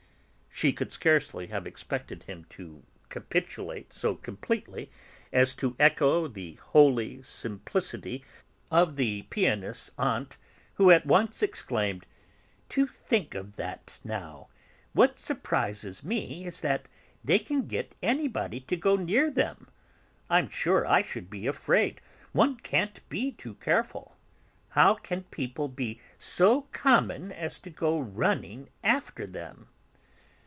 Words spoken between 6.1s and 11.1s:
the holy simplicity of the pianist's aunt, who at